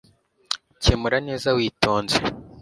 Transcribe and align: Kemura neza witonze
Kemura 0.81 1.17
neza 1.27 1.47
witonze 1.57 2.17